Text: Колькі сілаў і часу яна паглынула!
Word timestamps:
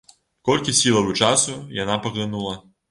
Колькі 0.49 0.75
сілаў 0.79 1.11
і 1.13 1.17
часу 1.21 1.59
яна 1.83 2.03
паглынула! 2.09 2.61